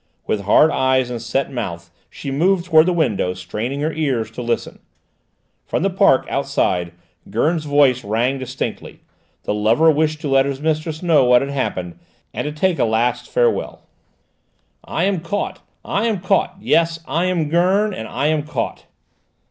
[0.25, 4.41] With hard eyes and set mouth she moved towards the window, straining her ears to
[4.41, 4.79] listen.
[5.67, 6.93] From the park outside
[7.29, 9.01] Gurn's voice rang distinctly;
[9.43, 11.99] the lover wished to let his mistress know what had happened,
[12.33, 13.83] and to take a last farewell.
[14.83, 16.55] "I am caught, I am caught!
[16.59, 18.87] Yes, I am Gurn, and I am caught!"